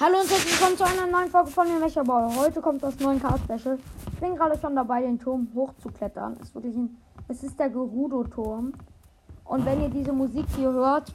[0.00, 2.28] Hallo und herzlich willkommen zu einer neuen Folge von den Mecherball.
[2.36, 3.78] Heute kommt das neue Card-Special.
[4.12, 6.36] Ich bin gerade schon dabei, den Turm hochzuklettern.
[6.42, 6.96] Ist wirklich ein,
[7.28, 8.72] es ist der Gerudo-Turm.
[9.44, 11.12] Und wenn ihr diese Musik hier hört,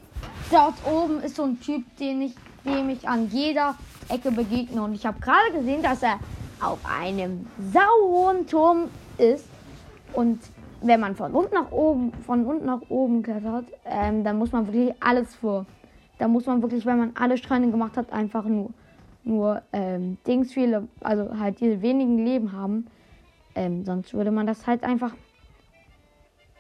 [0.50, 3.76] dort oben ist so ein Typ, den ich, dem ich an jeder
[4.08, 4.82] Ecke begegne.
[4.82, 6.18] Und ich habe gerade gesehen, dass er
[6.62, 8.86] auf einem sauhohen Turm
[9.18, 9.44] ist.
[10.14, 10.40] Und
[10.82, 14.68] wenn man von unten nach oben, von unten nach oben klettert, ähm, dann muss man
[14.68, 15.66] wirklich alles vor.
[16.20, 18.72] Da muss man wirklich, wenn man alle Strände gemacht hat, einfach nur,
[19.24, 22.88] nur ähm, Dings viele, also halt diese wenigen Leben haben.
[23.56, 25.16] Ähm, sonst würde man das halt einfach,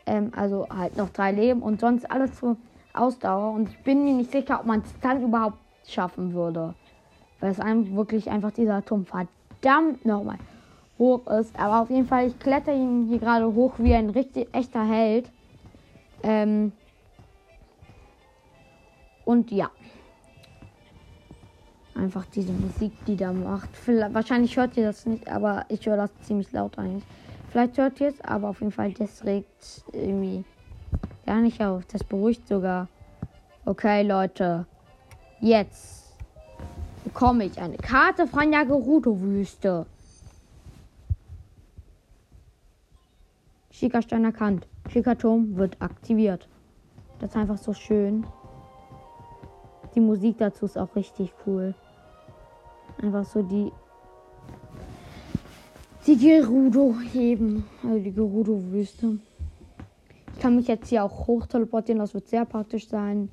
[0.05, 2.55] ähm, also halt noch drei Leben und sonst alles für
[2.93, 3.51] Ausdauer.
[3.51, 6.73] Und ich bin mir nicht sicher, ob man es dann überhaupt schaffen würde.
[7.41, 10.37] Weil es einem wirklich einfach dieser Turm verdammt nochmal
[10.98, 11.57] hoch ist.
[11.59, 15.29] Aber auf jeden Fall, ich kletter ihn hier gerade hoch wie ein richtig echter Held.
[16.23, 16.71] Ähm,
[19.29, 19.69] und ja.
[21.93, 23.70] Einfach diese Musik, die da macht.
[23.87, 27.04] Wahrscheinlich hört ihr das nicht, aber ich höre das ziemlich laut eigentlich.
[27.51, 30.43] Vielleicht hört ihr es, aber auf jeden Fall, das regt irgendwie
[31.27, 31.85] gar nicht auf.
[31.91, 32.87] Das beruhigt sogar.
[33.65, 34.65] Okay, Leute.
[35.41, 36.15] Jetzt
[37.04, 39.85] bekomme ich eine Karte von der Gerudo-Wüste.
[43.70, 44.65] Schickerstein erkannt.
[44.91, 46.48] Schickerturm wird aktiviert.
[47.20, 48.26] Das ist einfach so schön.
[49.95, 51.73] Die Musik dazu ist auch richtig cool.
[53.01, 53.71] Einfach so die.
[56.05, 57.65] Die Gerudo heben.
[57.84, 59.20] Also die Gerudo-Wüste.
[60.34, 61.99] Ich kann mich jetzt hier auch hoch teleportieren.
[61.99, 63.29] Das wird sehr praktisch sein.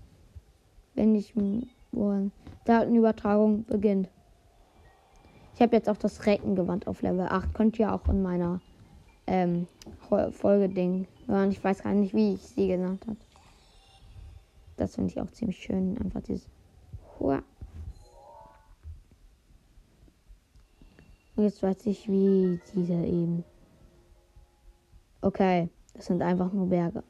[0.95, 1.35] Wenn ich
[1.93, 2.33] wollen.
[2.65, 4.09] Datenübertragung beginnt.
[5.55, 7.55] Ich habe jetzt auch das Reckengewand auf Level 8.
[7.55, 8.61] Könnt ihr auch in meiner
[9.27, 9.67] ähm,
[10.09, 11.51] Folge-Ding hören.
[11.51, 13.17] Ich weiß gar nicht, wie ich sie genannt habe.
[14.77, 15.99] Das finde ich auch ziemlich schön.
[15.99, 16.49] Einfach dieses.
[21.37, 23.45] Und jetzt weiß ich, wie diese eben.
[25.21, 27.03] Okay, das sind einfach nur Berge.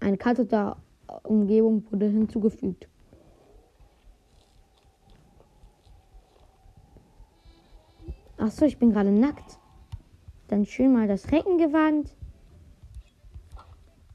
[0.00, 0.76] Eine Karte der
[1.22, 2.88] Umgebung wurde hinzugefügt.
[8.36, 9.58] Achso, ich bin gerade nackt.
[10.48, 12.14] Dann schön mal das Reckengewand.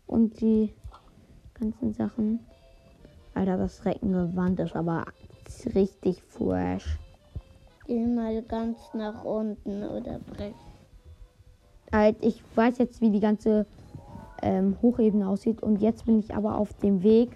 [0.06, 0.74] Und die
[1.62, 2.40] ganzen Sachen.
[3.36, 5.06] Alter, das Reckengewand ist aber
[5.76, 6.98] richtig fresh.
[7.86, 10.56] Geh mal ganz nach unten oder brech.
[11.92, 13.66] Halt, ich weiß jetzt, wie die ganze
[14.42, 15.62] ähm, Hochebene aussieht.
[15.62, 17.30] Und jetzt bin ich aber auf dem Weg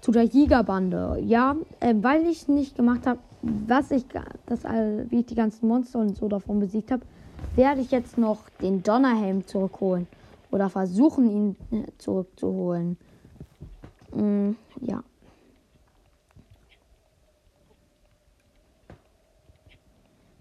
[0.00, 1.20] zu der Jägerbande.
[1.24, 4.04] Ja, äh, weil ich nicht gemacht habe, was ich,
[4.46, 7.02] das, wie ich die ganzen Monster und so davon besiegt habe,
[7.54, 10.08] werde ich jetzt noch den Donnerhelm zurückholen.
[10.50, 12.96] Oder versuchen, ihn äh, zurückzuholen.
[14.12, 15.02] Mm, ja.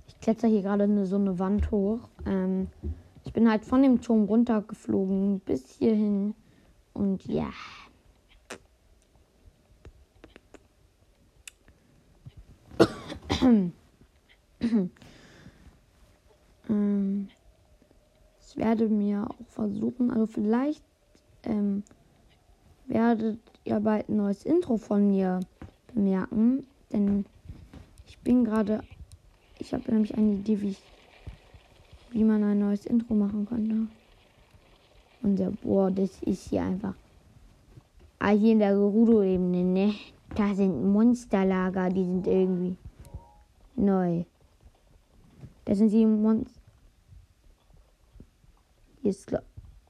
[0.07, 2.09] Ich kletter hier gerade eine, so eine Wand hoch.
[2.25, 2.67] Ähm,
[3.25, 6.33] ich bin halt von dem Turm runtergeflogen bis hierhin.
[6.93, 7.49] Und ja.
[13.41, 13.73] ähm,
[18.39, 20.83] ich werde mir auch versuchen, also vielleicht
[21.43, 21.83] ähm,
[22.87, 25.39] werdet ihr bald ein neues Intro von mir
[25.93, 26.65] bemerken.
[26.91, 27.25] Denn
[28.07, 28.81] ich bin gerade.
[29.59, 30.81] Ich habe nämlich eine Idee, wie, ich,
[32.11, 33.87] wie man ein neues Intro machen könnte.
[35.23, 36.93] Und der, boah, das ist hier einfach.
[38.19, 39.93] Ah, hier in der Gerudo-Ebene, ne?
[40.35, 42.75] Da sind Monsterlager, die sind irgendwie
[43.75, 44.23] neu.
[45.65, 46.51] Das sind die Monster.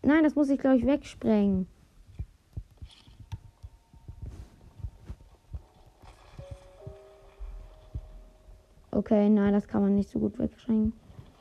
[0.03, 1.67] Nein, das muss ich, glaube ich, wegsprengen.
[8.97, 10.91] Okay, nein, das kann man nicht so gut wegschränken.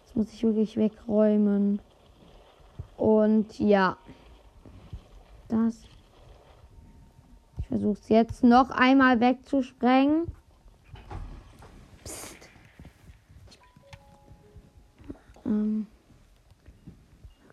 [0.05, 1.81] Das muss ich wirklich wegräumen.
[2.99, 3.97] Und ja.
[5.49, 5.85] Das.
[7.59, 10.27] Ich versuche es jetzt noch einmal wegzusprengen.
[12.05, 12.51] Psst.
[15.47, 15.87] Ähm.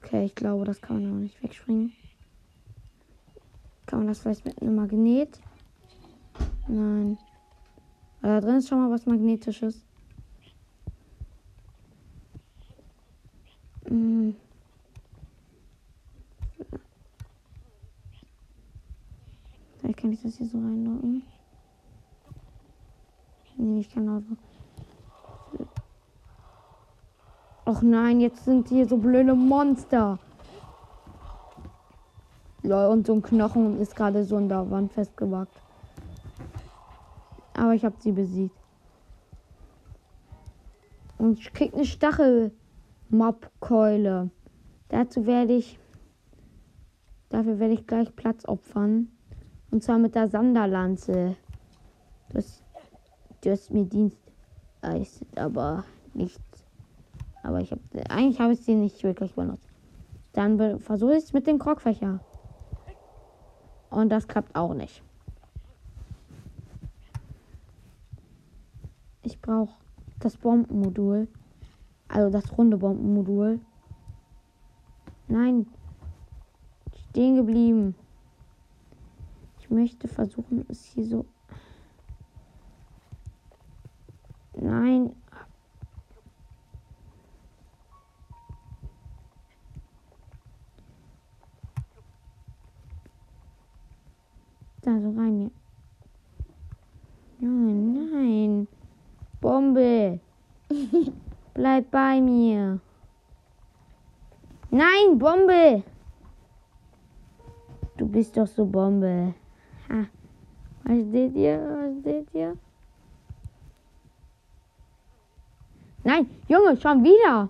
[0.04, 1.94] Okay, ich glaube, das kann man noch nicht wegspringen.
[3.86, 5.40] Kann man das vielleicht mit einem Magnet?
[6.68, 7.18] Nein.
[8.22, 9.86] Aber da drin ist schon mal was Magnetisches.
[13.94, 14.36] Hm.
[19.78, 21.22] Vielleicht kann ich das hier so reinlocken.
[23.58, 24.24] Nee, ich kann auch.
[27.66, 30.18] Ach nein, jetzt sind hier so blöde Monster.
[32.64, 35.56] Lol, und so ein Knochen ist gerade so in der Wand festgewagt.
[37.54, 38.58] Aber ich habe sie besiegt.
[41.20, 41.86] Und ich krieg eine
[43.14, 44.32] Stachel-Mob-Keule.
[44.90, 45.80] Dazu werde ich.
[47.30, 49.10] Dafür werde ich gleich Platz opfern.
[49.72, 51.36] Und zwar mit der Sanderlanze.
[52.30, 52.64] Das,
[53.42, 54.18] das mir Dienst
[54.82, 55.84] leistet, aber
[56.14, 56.42] nichts.
[57.44, 59.68] Aber ich habe eigentlich habe ich sie nicht wirklich benutzt.
[60.34, 62.20] Dann versuche ich es mit dem Krogfächer.
[63.90, 65.04] Und das klappt auch nicht.
[69.22, 69.76] Ich brauche
[70.20, 71.28] das Bombenmodul.
[72.14, 73.60] Also das runde Bombenmodul.
[75.28, 75.66] Nein.
[77.10, 77.96] Stehen geblieben.
[79.60, 81.26] Ich möchte versuchen, es hier so.
[84.56, 85.16] Nein.
[94.84, 95.50] Da so rein.
[97.40, 97.48] Ja.
[97.48, 98.68] Nein, nein.
[99.42, 100.20] Bombe.
[101.54, 102.80] Bleib bei mir.
[104.72, 105.84] Nein, Bombe.
[107.96, 109.36] Du bist doch so Bombe.
[109.90, 110.06] Ha.
[110.84, 111.60] Was seht ihr?
[111.60, 112.58] Was seht ihr?
[116.04, 117.50] Nein, Junge, schon wieder.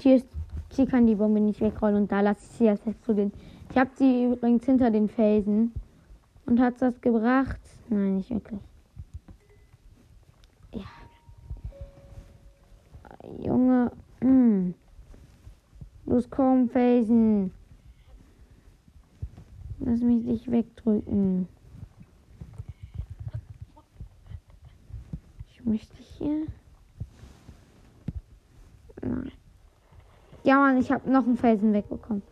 [0.00, 0.28] Hier, ist,
[0.72, 3.32] hier kann die Bombe nicht wegrollen und da lasse ich sie jetzt explodieren.
[3.76, 5.70] Ich habe sie übrigens hinter den Felsen.
[6.46, 7.60] Und hat das gebracht?
[7.90, 8.58] Nein, nicht wirklich.
[10.72, 10.86] Ja.
[13.38, 13.92] Junge.
[14.22, 14.72] Hm.
[16.06, 17.52] Los komm, Felsen.
[19.80, 21.46] Lass mich dich wegdrücken.
[25.50, 26.46] Ich möchte hier.
[29.02, 29.32] Nein.
[30.44, 32.22] Ja, Mann, ich habe noch einen Felsen wegbekommen.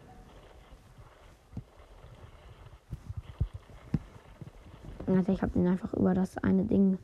[5.06, 6.98] Also ich habe ihn einfach über das eine Ding.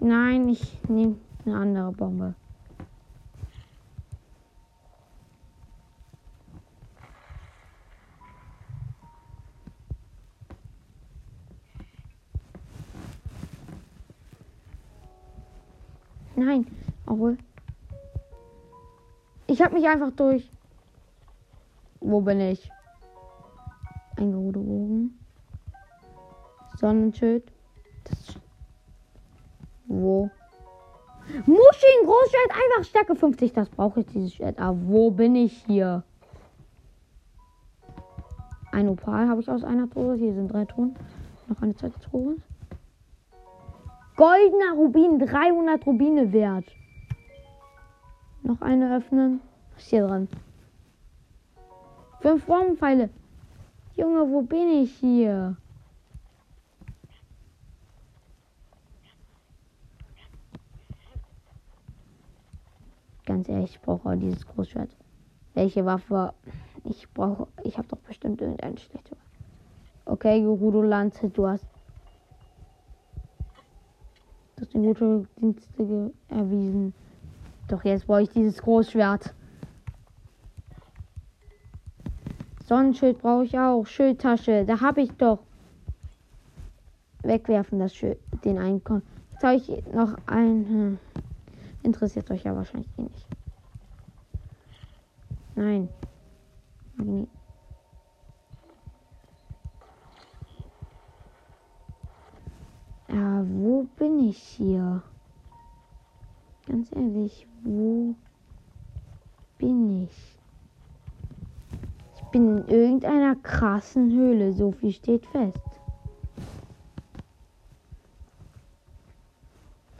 [0.00, 1.16] Nein, ich nehme
[1.46, 2.34] eine andere Bombe.
[16.36, 16.66] Nein,
[17.06, 17.38] obwohl.
[19.46, 20.50] Ich habe mich einfach durch.
[22.00, 22.70] Wo bin ich?
[24.16, 25.21] Eingerufen.
[26.82, 27.44] Sonnenschild.
[28.04, 28.36] Das
[29.86, 30.28] wo?
[31.46, 33.52] Muschin, Großschwert, einfach Stärke 50.
[33.52, 34.58] Das brauche ich, dieses Schwert.
[34.58, 36.02] Aber wo bin ich hier?
[38.72, 40.16] Ein Opal habe ich aus einer Truhe.
[40.16, 40.96] Hier sind drei Truhen.
[41.46, 42.36] Noch eine zweite Truhe.
[44.16, 46.66] Goldener Rubin, 300 Rubine wert.
[48.42, 49.40] Noch eine öffnen.
[49.74, 50.28] Was ist hier dran?
[52.20, 53.08] Fünf Bombenpfeile.
[53.94, 55.56] Junge, wo bin ich hier?
[63.32, 64.90] Ganz ehrlich, ich brauche dieses Großschwert.
[65.54, 66.34] Welche Waffe?
[66.84, 67.48] Ich brauche.
[67.64, 69.22] Ich habe doch bestimmt irgendeine schlechte Waffe.
[70.04, 71.64] Okay, Gerudo Lanze, du hast.
[74.56, 76.92] Du hast gute Dienste erwiesen.
[77.68, 79.32] Doch jetzt brauche ich dieses Großschwert.
[82.66, 83.86] Sonnenschild brauche ich auch.
[83.86, 85.38] Schildtasche, da habe ich doch.
[87.22, 89.00] Wegwerfen das Schild, den Einkommen.
[89.30, 90.98] Jetzt habe ich noch ein.
[91.82, 93.26] Interessiert euch ja wahrscheinlich eh nicht.
[95.54, 95.88] Nein.
[96.94, 97.28] Magni.
[103.08, 105.02] Ja, wo bin ich hier?
[106.66, 108.14] Ganz ehrlich, wo
[109.58, 110.38] bin ich?
[112.16, 115.60] Ich bin in irgendeiner krassen Höhle, so viel steht fest.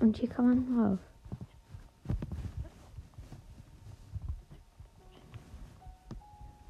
[0.01, 1.12] Und hier kann man drauf.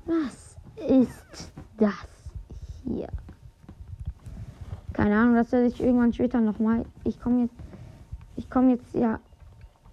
[0.04, 2.06] Was ist das
[2.84, 3.08] hier?
[4.92, 6.84] Keine Ahnung, dass er sich irgendwann später nochmal.
[7.04, 7.56] Ich komme jetzt.
[8.36, 9.20] Ich komme jetzt ja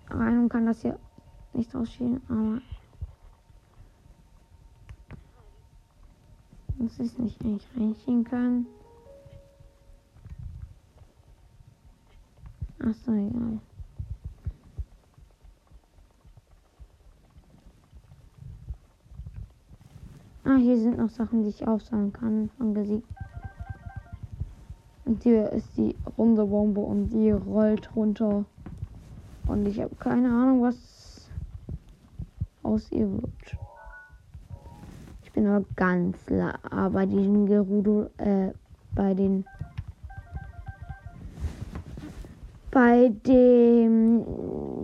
[0.09, 0.97] rein und kann das hier
[1.53, 2.61] nicht rausschieben, aber.
[6.79, 8.65] Das ist nicht eigentlich reinschieben können.
[12.79, 13.59] Achso, egal.
[20.45, 23.07] Ah, hier sind noch Sachen, die ich aufsammeln kann von Gesicht.
[25.03, 28.45] Und hier ist die runde Bombe und die rollt runter.
[29.47, 31.31] Und ich habe keine Ahnung, was
[32.61, 33.57] aus ihr wird.
[35.23, 36.53] Ich bin aber ganz la
[36.89, 38.51] bei diesem Gerudo, äh,
[38.93, 39.45] bei den
[42.69, 44.23] bei dem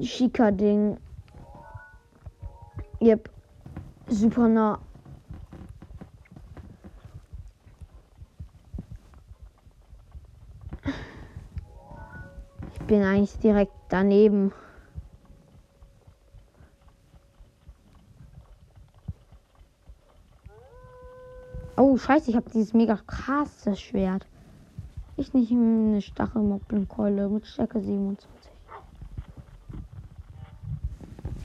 [0.01, 0.97] Shika-Ding.
[2.99, 3.29] Yep.
[4.07, 4.79] Super nah.
[12.87, 14.51] Bin eigentlich direkt daneben.
[21.77, 24.25] Oh, scheiße, ich habe dieses mega krasse Schwert.
[25.17, 28.29] Ich nicht eine Stachelmoppenkeule mit Stärke 27.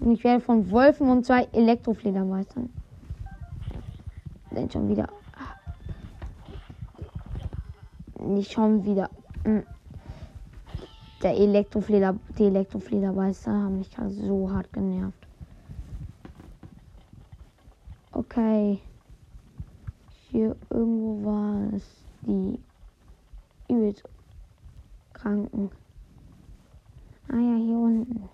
[0.01, 2.71] Und ich werde von Wolfen und zwei Elektrofledermeistern.
[4.51, 5.09] Denn schon wieder.
[8.19, 9.11] Nicht schon wieder.
[9.45, 9.65] Hm.
[11.23, 15.27] Der Elektrofleder, die Elektrofledermeister haben mich gerade so hart genervt.
[18.13, 18.81] Okay.
[20.31, 21.85] Hier irgendwo war es
[22.23, 22.59] die
[23.69, 24.03] übelst
[25.13, 25.71] Kranken.
[27.29, 28.29] Ah ja, hier unten.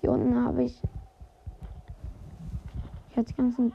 [0.00, 0.82] Hier unten habe ich.
[3.14, 3.72] Die ganzen.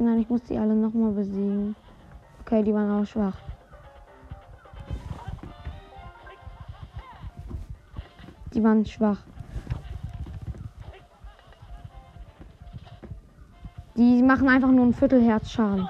[0.00, 1.76] Nein, ich muss die alle nochmal besiegen.
[2.40, 3.36] Okay, die waren auch schwach.
[8.54, 9.18] Die waren schwach.
[13.94, 15.86] Die machen einfach nur ein Viertelherz Schaden.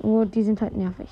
[0.00, 1.10] Oh, die sind halt nervig.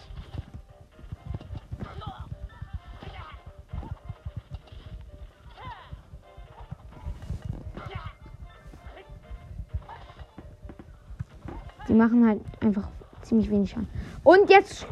[11.89, 12.89] Die machen halt einfach
[13.23, 13.89] ziemlich wenig Schaden.
[14.25, 14.87] Und jetzt.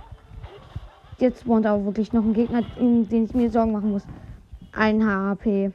[1.18, 4.04] Jetzt wohnt auch wirklich noch ein Gegner, den ich mir Sorgen machen muss.
[4.72, 5.72] Ein HP.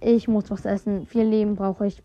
[0.00, 1.06] Ich muss was essen.
[1.06, 2.02] Vier Leben brauche ich.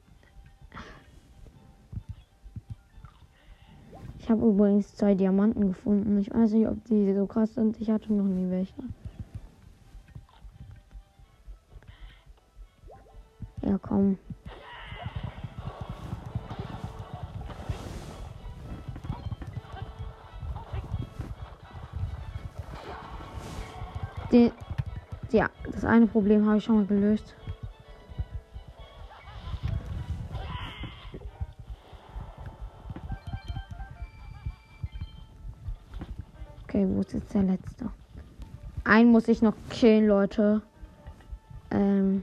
[4.20, 6.17] Ich habe übrigens zwei Diamanten gefunden.
[6.17, 7.79] Ich weiß nicht, ob die so krass sind.
[7.79, 8.74] Ich hatte noch nie welche.
[13.62, 14.17] Ja, komm.
[24.35, 24.51] Die,
[25.31, 27.33] ja, das eine Problem habe ich schon mal gelöst.
[36.63, 37.89] Okay, wo ist jetzt der letzte?
[38.83, 40.61] Einen muss ich noch killen, Leute.
[41.71, 42.21] Ähm.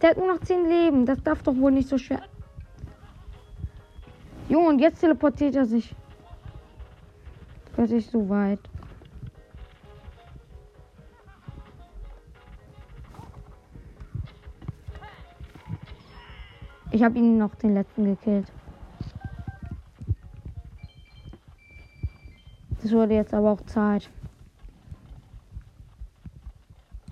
[0.00, 1.04] Der hat nur noch 10 Leben.
[1.04, 2.22] Das darf doch wohl nicht so schwer.
[4.52, 5.96] Junge, und jetzt teleportiert er sich.
[7.74, 8.60] Das ist so weit.
[16.90, 18.52] Ich habe ihn noch den letzten gekillt.
[22.82, 24.10] Das wurde jetzt aber auch Zeit.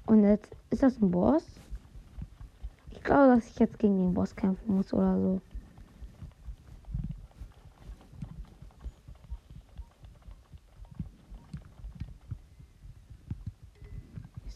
[0.04, 1.46] Und jetzt ist das ein Boss?
[2.90, 5.40] Ich glaube, dass ich jetzt gegen den Boss kämpfen muss oder so.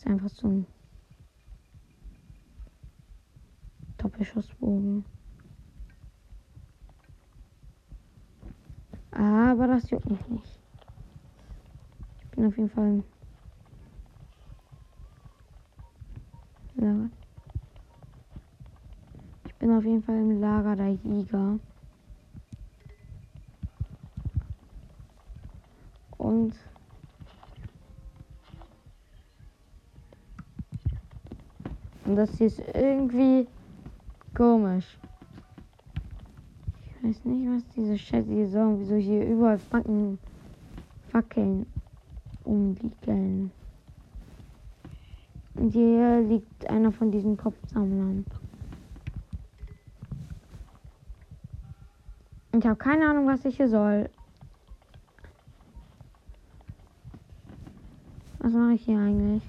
[0.04, 0.66] Einfach so ein
[3.99, 5.04] Doppelschussbogen.
[9.12, 10.61] Aber das juckt mich nicht.
[12.20, 13.02] Ich bin auf jeden Fall
[16.75, 17.11] Lager.
[19.46, 21.58] Ich bin auf jeden Fall im Lager der Jäger.
[26.18, 26.54] Und
[32.04, 33.46] und das hier ist irgendwie
[34.34, 34.99] komisch.
[36.87, 40.18] Ich weiß nicht, was diese Scheiße hier sagen, wieso hier überall fucking
[41.08, 41.66] Fackeln
[42.44, 43.50] umliegen.
[45.54, 48.25] Und hier liegt einer von diesen Kopfsammlern.
[52.56, 54.08] Ich habe keine Ahnung, was ich hier soll.
[58.38, 59.42] Was mache ich hier eigentlich?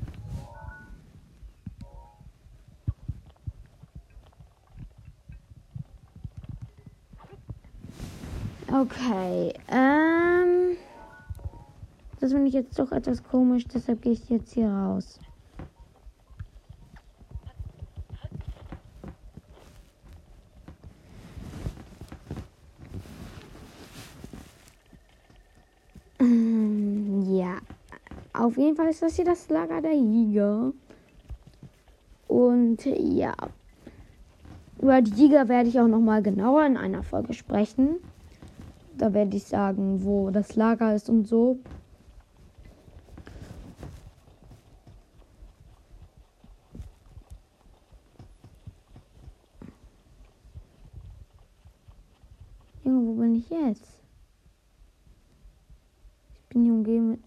[8.81, 9.53] Okay.
[9.69, 10.75] Ähm.
[12.19, 15.19] Das finde ich jetzt doch etwas komisch, deshalb gehe ich jetzt hier raus.
[26.19, 27.57] Ähm, ja,
[28.33, 30.73] auf jeden Fall ist das hier das Lager der Jäger.
[32.27, 33.35] Und ja,
[34.81, 37.99] über die Jäger werde ich auch nochmal genauer in einer Folge sprechen.
[38.97, 41.59] Da werde ich sagen, wo das Lager ist und so.
[52.83, 53.99] Junge, wo bin ich jetzt?
[56.43, 57.23] Ich bin hier umgeben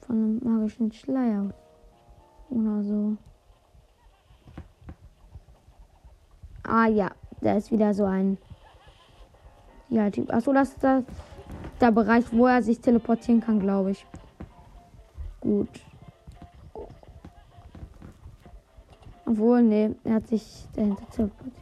[0.00, 1.52] von einem magischen Schleier.
[2.48, 3.16] Oder so.
[6.62, 7.10] Ah ja,
[7.40, 8.38] da ist wieder so ein
[9.90, 10.32] ja, Typ.
[10.32, 11.04] Achso, das ist der,
[11.80, 14.06] der Bereich, wo er sich teleportieren kann, glaube ich.
[15.40, 15.68] Gut.
[19.24, 21.54] Obwohl, nee, er hat sich dahinter teleportiert.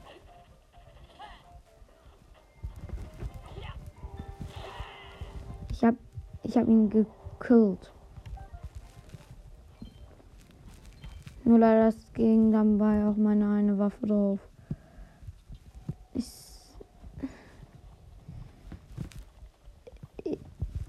[5.73, 5.95] Ich hab,
[6.43, 7.93] ich hab ihn gekillt.
[11.45, 14.41] Nur leider das ging dabei auch meine eine Waffe drauf.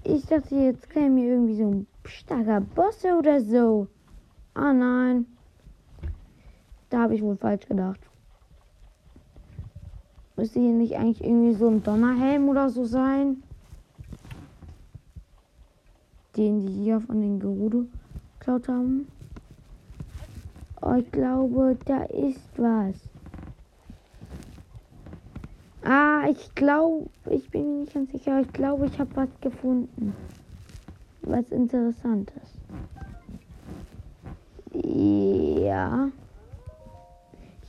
[0.08, 3.88] Ich dachte, jetzt käme mir irgendwie so ein starker Boss oder so.
[4.54, 5.26] Ah nein.
[6.88, 8.00] Da habe ich wohl falsch gedacht.
[10.36, 13.42] Müsste hier nicht eigentlich irgendwie so ein Donnerhelm oder so sein?
[16.36, 17.84] Den die hier von den Gerudo
[18.38, 19.08] geklaut haben.
[20.80, 22.94] Oh, ich glaube, da ist was.
[25.90, 28.40] Ah, ich glaube, ich bin mir nicht ganz sicher.
[28.42, 30.14] Ich glaube, ich habe was gefunden.
[31.22, 32.60] Was Interessantes.
[34.74, 36.10] Ja.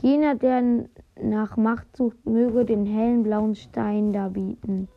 [0.02, 0.90] Jener, der
[1.22, 4.90] nach Macht sucht, möge den hellen blauen Stein da bieten.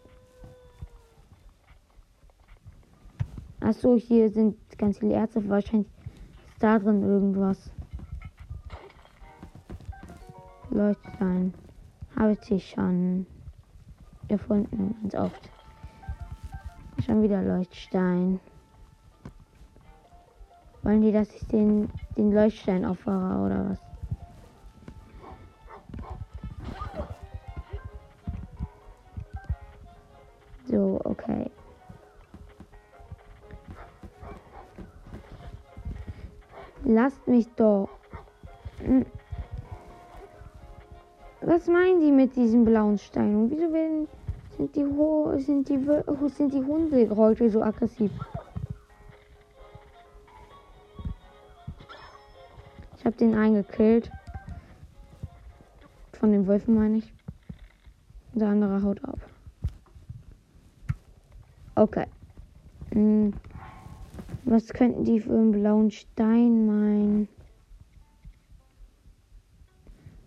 [3.61, 5.49] Achso, hier sind ganz viele Ärzte.
[5.49, 5.87] Wahrscheinlich
[6.49, 7.71] ist da drin irgendwas.
[10.71, 11.55] Leuchtstein.
[12.17, 13.27] Habe ich schon
[14.29, 15.51] gefunden, ganz oft.
[17.05, 18.39] Schon wieder Leuchtstein.
[20.83, 23.81] Wollen die, dass ich den, den Leuchtstein opfere oder was?
[30.69, 31.51] So, okay.
[36.85, 37.89] Lasst mich doch.
[41.45, 43.35] Was meinen die mit diesem blauen Stein?
[43.35, 44.07] Und wieso werden,
[44.57, 48.13] sind, die, sind, die, sind die Hunde heute so aggressiv?
[52.97, 54.13] Ich habe den eingekillt.
[56.13, 57.13] Von den Wölfen meine ich.
[58.35, 59.19] Der andere haut ab.
[61.75, 62.07] Okay.
[62.93, 63.33] Hm.
[64.45, 67.29] Was könnten die für einen blauen Stein meinen?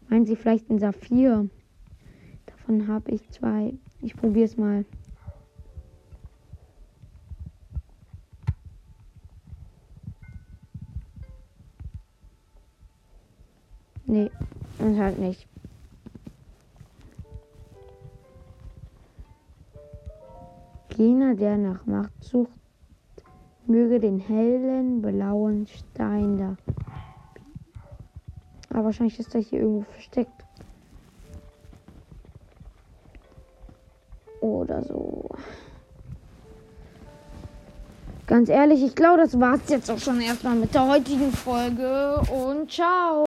[0.10, 1.50] Meinen Sie vielleicht ein Saphir?
[2.46, 3.74] Davon habe ich zwei.
[4.02, 4.86] Ich probiere es mal.
[14.06, 14.30] Nee,
[14.80, 15.48] anscheinend nicht.
[20.96, 22.52] Jener, der nach Macht sucht,
[23.68, 26.56] möge den hellen blauen Stein da
[28.76, 30.44] aber wahrscheinlich ist er hier irgendwo versteckt.
[34.42, 35.30] Oder so.
[38.28, 42.22] Ganz ehrlich, ich glaube, das war es jetzt auch schon erstmal mit der heutigen Folge.
[42.30, 43.16] Und ciao.